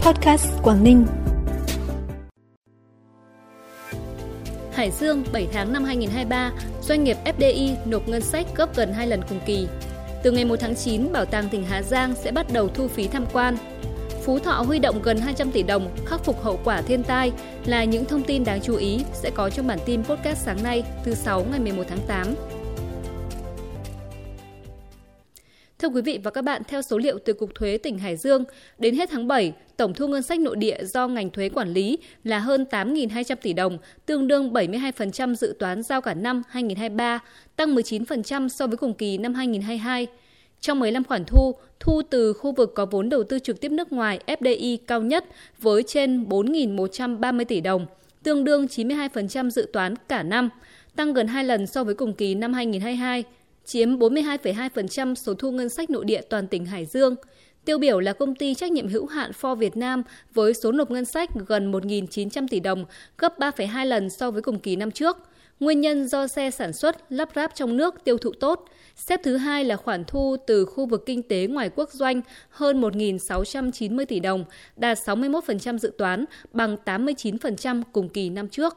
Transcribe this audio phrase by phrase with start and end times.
[0.00, 1.06] Podcast Quảng Ninh.
[4.72, 9.06] Hải Dương 7 tháng năm 2023, doanh nghiệp FDI nộp ngân sách gấp gần 2
[9.06, 9.68] lần cùng kỳ.
[10.22, 13.08] Từ ngày 1 tháng 9, Bảo tàng tỉnh Hà Giang sẽ bắt đầu thu phí
[13.08, 13.56] tham quan.
[14.24, 17.32] Phú Thọ huy động gần 200 tỷ đồng khắc phục hậu quả thiên tai
[17.64, 20.82] là những thông tin đáng chú ý sẽ có trong bản tin podcast sáng nay
[21.04, 22.26] thứ 6 ngày 11 tháng 8.
[25.80, 28.44] Thưa quý vị và các bạn, theo số liệu từ Cục Thuế tỉnh Hải Dương,
[28.78, 31.98] đến hết tháng 7, tổng thu ngân sách nội địa do ngành thuế quản lý
[32.24, 37.18] là hơn 8.200 tỷ đồng, tương đương 72% dự toán giao cả năm 2023,
[37.56, 40.06] tăng 19% so với cùng kỳ năm 2022.
[40.60, 43.92] Trong 15 khoản thu, thu từ khu vực có vốn đầu tư trực tiếp nước
[43.92, 45.24] ngoài FDI cao nhất
[45.58, 47.86] với trên 4.130 tỷ đồng,
[48.22, 50.50] tương đương 92% dự toán cả năm,
[50.96, 53.24] tăng gần 2 lần so với cùng kỳ năm 2022
[53.70, 57.14] chiếm 42,2% số thu ngân sách nội địa toàn tỉnh Hải Dương.
[57.64, 60.02] Tiêu biểu là công ty trách nhiệm hữu hạn For Việt Nam
[60.34, 62.84] với số nộp ngân sách gần 1.900 tỷ đồng,
[63.18, 65.16] gấp 3,2 lần so với cùng kỳ năm trước.
[65.60, 68.64] Nguyên nhân do xe sản xuất, lắp ráp trong nước tiêu thụ tốt.
[68.96, 72.80] Xếp thứ hai là khoản thu từ khu vực kinh tế ngoài quốc doanh hơn
[72.80, 74.44] 1.690 tỷ đồng,
[74.76, 78.76] đạt 61% dự toán, bằng 89% cùng kỳ năm trước.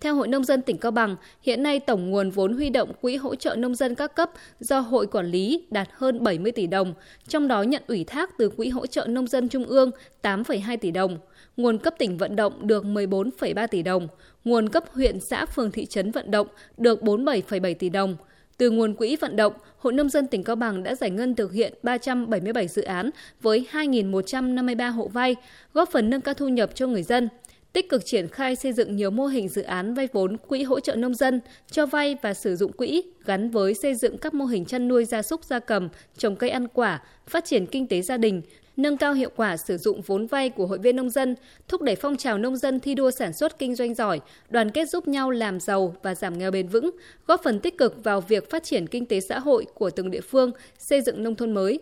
[0.00, 3.16] Theo Hội Nông dân tỉnh Cao Bằng, hiện nay tổng nguồn vốn huy động quỹ
[3.16, 6.94] hỗ trợ nông dân các cấp do hội quản lý đạt hơn 70 tỷ đồng,
[7.28, 9.90] trong đó nhận ủy thác từ quỹ hỗ trợ nông dân trung ương
[10.22, 11.18] 8,2 tỷ đồng,
[11.56, 14.08] nguồn cấp tỉnh vận động được 14,3 tỷ đồng,
[14.44, 18.16] nguồn cấp huyện xã phường thị trấn vận động được 47,7 tỷ đồng.
[18.56, 21.52] Từ nguồn quỹ vận động, Hội Nông dân tỉnh Cao Bằng đã giải ngân thực
[21.52, 25.36] hiện 377 dự án với 2.153 hộ vay,
[25.74, 27.28] góp phần nâng cao thu nhập cho người dân–
[27.72, 30.80] tích cực triển khai xây dựng nhiều mô hình dự án vay vốn quỹ hỗ
[30.80, 31.40] trợ nông dân,
[31.70, 35.04] cho vay và sử dụng quỹ gắn với xây dựng các mô hình chăn nuôi
[35.04, 38.42] gia súc gia cầm, trồng cây ăn quả, phát triển kinh tế gia đình,
[38.76, 41.34] nâng cao hiệu quả sử dụng vốn vay của hội viên nông dân,
[41.68, 44.88] thúc đẩy phong trào nông dân thi đua sản xuất kinh doanh giỏi, đoàn kết
[44.88, 46.90] giúp nhau làm giàu và giảm nghèo bền vững,
[47.26, 50.20] góp phần tích cực vào việc phát triển kinh tế xã hội của từng địa
[50.20, 51.80] phương, xây dựng nông thôn mới,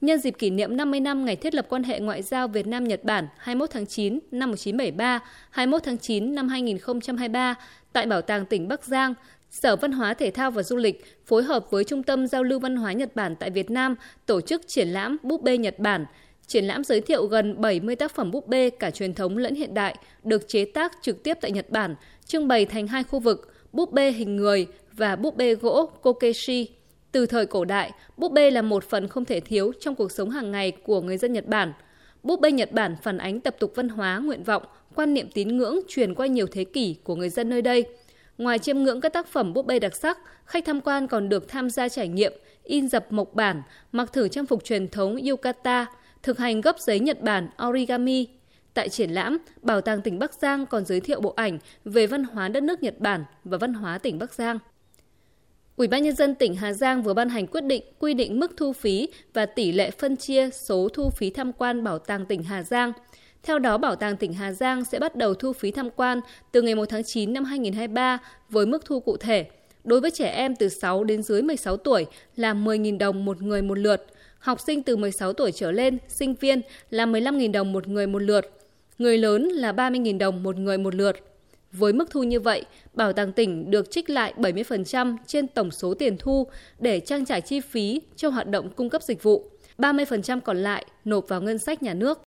[0.00, 2.84] Nhân dịp kỷ niệm 50 năm ngày thiết lập quan hệ ngoại giao Việt Nam
[2.84, 5.20] Nhật Bản 21 tháng 9 năm 1973,
[5.50, 7.54] 21 tháng 9 năm 2023
[7.92, 9.14] tại Bảo tàng tỉnh Bắc Giang,
[9.50, 12.58] Sở Văn hóa Thể thao và Du lịch phối hợp với Trung tâm Giao lưu
[12.58, 13.94] Văn hóa Nhật Bản tại Việt Nam
[14.26, 16.06] tổ chức triển lãm búp bê Nhật Bản.
[16.46, 19.74] Triển lãm giới thiệu gần 70 tác phẩm búp bê cả truyền thống lẫn hiện
[19.74, 21.94] đại được chế tác trực tiếp tại Nhật Bản,
[22.26, 26.68] trưng bày thành hai khu vực, búp bê hình người và búp bê gỗ Kokeshi.
[27.16, 30.30] Từ thời cổ đại, búp bê là một phần không thể thiếu trong cuộc sống
[30.30, 31.72] hàng ngày của người dân Nhật Bản.
[32.22, 34.62] Búp bê Nhật Bản phản ánh tập tục văn hóa, nguyện vọng,
[34.94, 37.84] quan niệm tín ngưỡng truyền qua nhiều thế kỷ của người dân nơi đây.
[38.38, 41.48] Ngoài chiêm ngưỡng các tác phẩm búp bê đặc sắc, khách tham quan còn được
[41.48, 42.32] tham gia trải nghiệm,
[42.64, 43.62] in dập mộc bản,
[43.92, 45.86] mặc thử trang phục truyền thống yukata,
[46.22, 48.26] thực hành gấp giấy Nhật Bản origami.
[48.74, 52.24] Tại triển lãm, Bảo tàng tỉnh Bắc Giang còn giới thiệu bộ ảnh về văn
[52.24, 54.58] hóa đất nước Nhật Bản và văn hóa tỉnh Bắc Giang.
[55.76, 58.52] Ủy ban nhân dân tỉnh Hà Giang vừa ban hành quyết định quy định mức
[58.56, 62.42] thu phí và tỷ lệ phân chia số thu phí tham quan Bảo tàng tỉnh
[62.42, 62.92] Hà Giang.
[63.42, 66.20] Theo đó, Bảo tàng tỉnh Hà Giang sẽ bắt đầu thu phí tham quan
[66.52, 69.46] từ ngày 1 tháng 9 năm 2023 với mức thu cụ thể.
[69.84, 73.62] Đối với trẻ em từ 6 đến dưới 16 tuổi là 10.000 đồng một người
[73.62, 74.06] một lượt,
[74.38, 76.60] học sinh từ 16 tuổi trở lên, sinh viên
[76.90, 78.50] là 15.000 đồng một người một lượt,
[78.98, 81.16] người lớn là 30.000 đồng một người một lượt.
[81.78, 82.64] Với mức thu như vậy,
[82.94, 86.46] Bảo tàng tỉnh được trích lại 70% trên tổng số tiền thu
[86.78, 89.50] để trang trải chi phí cho hoạt động cung cấp dịch vụ.
[89.78, 92.22] 30% còn lại nộp vào ngân sách nhà nước.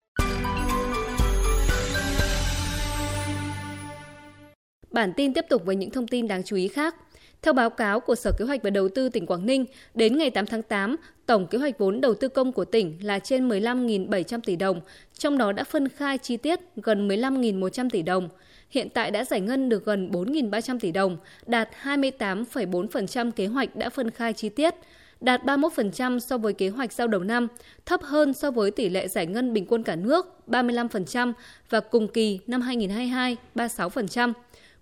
[4.90, 6.94] Bản tin tiếp tục với những thông tin đáng chú ý khác.
[7.42, 9.64] Theo báo cáo của Sở Kế hoạch và Đầu tư tỉnh Quảng Ninh,
[9.94, 13.18] đến ngày 8 tháng 8, tổng kế hoạch vốn đầu tư công của tỉnh là
[13.18, 14.80] trên 15.700 tỷ đồng,
[15.18, 18.28] trong đó đã phân khai chi tiết gần 15.100 tỷ đồng
[18.70, 23.90] hiện tại đã giải ngân được gần 4.300 tỷ đồng, đạt 28,4% kế hoạch đã
[23.90, 24.74] phân khai chi tiết,
[25.20, 27.48] đạt 31% so với kế hoạch giao đầu năm,
[27.86, 31.32] thấp hơn so với tỷ lệ giải ngân bình quân cả nước 35%
[31.70, 34.32] và cùng kỳ năm 2022 36%.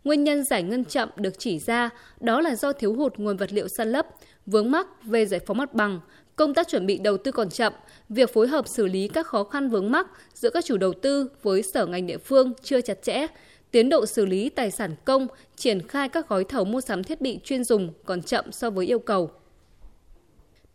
[0.04, 1.90] Nguyên nhân giải ngân chậm được chỉ ra
[2.20, 4.06] đó là do thiếu hụt nguồn vật liệu san lấp,
[4.46, 6.00] vướng mắc về giải phóng mặt bằng,
[6.36, 7.72] công tác chuẩn bị đầu tư còn chậm,
[8.08, 11.28] việc phối hợp xử lý các khó khăn vướng mắc giữa các chủ đầu tư
[11.42, 13.26] với sở ngành địa phương chưa chặt chẽ,
[13.70, 15.26] tiến độ xử lý tài sản công,
[15.56, 18.86] triển khai các gói thầu mua sắm thiết bị chuyên dùng còn chậm so với
[18.86, 19.30] yêu cầu.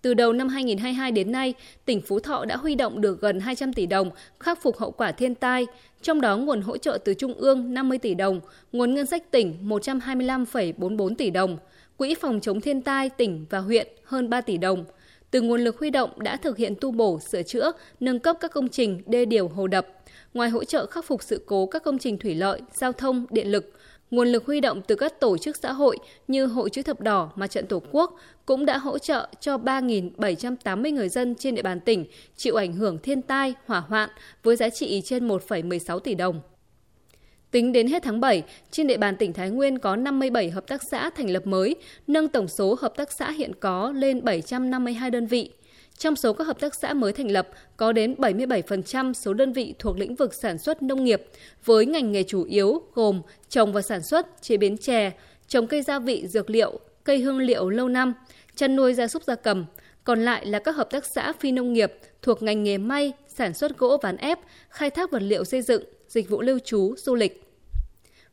[0.02, 1.54] Từ đầu năm 2022 đến nay,
[1.86, 4.10] tỉnh Phú Thọ đã huy động được gần 200 tỷ đồng
[4.40, 5.68] khắc phục hậu quả thiên tai,
[6.02, 8.40] trong đó nguồn hỗ trợ từ Trung ương 50 tỷ đồng,
[8.72, 11.58] nguồn ngân sách tỉnh 125,44 tỷ đồng,
[11.98, 14.86] quỹ phòng chống thiên tai tỉnh và huyện hơn 3 tỷ đồng.
[15.32, 18.52] Từ nguồn lực huy động đã thực hiện tu bổ, sửa chữa, nâng cấp các
[18.52, 19.88] công trình đê điều hồ đập.
[20.34, 23.52] Ngoài hỗ trợ khắc phục sự cố các công trình thủy lợi, giao thông, điện
[23.52, 23.74] lực,
[24.12, 25.98] nguồn lực huy động từ các tổ chức xã hội
[26.28, 30.94] như Hội chữ thập đỏ, Mặt trận Tổ quốc cũng đã hỗ trợ cho 3.780
[30.94, 32.06] người dân trên địa bàn tỉnh
[32.36, 34.10] chịu ảnh hưởng thiên tai, hỏa hoạn
[34.44, 36.42] với giá trị trên 1,16 tỷ đồng.
[37.52, 40.84] Tính đến hết tháng 7, trên địa bàn tỉnh Thái Nguyên có 57 hợp tác
[40.84, 41.76] xã thành lập mới,
[42.08, 45.52] nâng tổng số hợp tác xã hiện có lên 752 đơn vị.
[45.98, 49.74] Trong số các hợp tác xã mới thành lập, có đến 77% số đơn vị
[49.80, 51.24] thuộc lĩnh vực sản xuất nông nghiệp,
[51.66, 55.12] với ngành nghề chủ yếu gồm trồng và sản xuất, chế biến chè,
[55.48, 58.14] trồng cây gia vị, dược liệu, cây hương liệu lâu năm,
[58.56, 59.66] chăn nuôi gia súc gia cầm.
[60.04, 63.54] Còn lại là các hợp tác xã phi nông nghiệp thuộc ngành nghề may, sản
[63.54, 64.40] xuất gỗ ván ép,
[64.70, 67.44] khai thác vật liệu xây dựng, dịch vụ lưu trú, du lịch.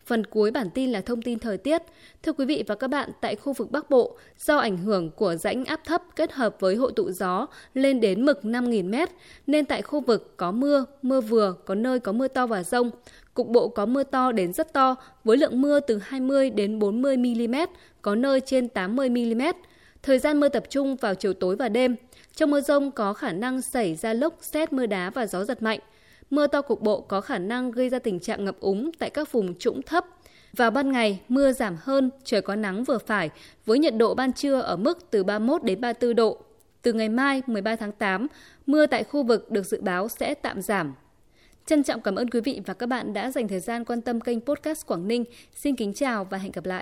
[0.06, 1.82] Phần cuối bản tin là thông tin thời tiết.
[2.22, 5.34] Thưa quý vị và các bạn, tại khu vực Bắc Bộ, do ảnh hưởng của
[5.34, 9.10] rãnh áp thấp kết hợp với hội tụ gió lên đến mực 5.000 m,
[9.46, 12.90] nên tại khu vực có mưa, mưa vừa, có nơi có mưa to và rông.
[13.34, 17.16] Cục bộ có mưa to đến rất to, với lượng mưa từ 20 đến 40
[17.16, 17.54] mm,
[18.02, 19.42] có nơi trên 80 mm.
[20.02, 21.96] Thời gian mưa tập trung vào chiều tối và đêm.
[22.36, 25.62] Trong mưa rông có khả năng xảy ra lốc, xét, mưa đá và gió giật
[25.62, 25.80] mạnh.
[26.30, 29.32] Mưa to cục bộ có khả năng gây ra tình trạng ngập úng tại các
[29.32, 30.04] vùng trũng thấp.
[30.56, 33.30] Vào ban ngày, mưa giảm hơn, trời có nắng vừa phải,
[33.66, 36.38] với nhiệt độ ban trưa ở mức từ 31 đến 34 độ.
[36.82, 38.26] Từ ngày mai 13 tháng 8,
[38.66, 40.94] mưa tại khu vực được dự báo sẽ tạm giảm.
[41.66, 44.20] Trân trọng cảm ơn quý vị và các bạn đã dành thời gian quan tâm
[44.20, 45.24] kênh podcast Quảng Ninh.
[45.54, 46.76] Xin kính chào và hẹn gặp lại.